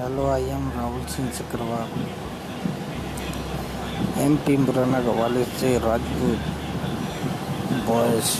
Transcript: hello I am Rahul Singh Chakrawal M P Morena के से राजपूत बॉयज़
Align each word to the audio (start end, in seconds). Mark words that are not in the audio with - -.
hello 0.00 0.26
I 0.26 0.44
am 0.50 0.68
Rahul 0.74 1.00
Singh 1.12 1.28
Chakrawal 1.38 1.90
M 4.22 4.36
P 4.44 4.56
Morena 4.56 5.00
के 5.06 5.16
से 5.58 5.72
राजपूत 5.78 6.46
बॉयज़ 7.88 8.30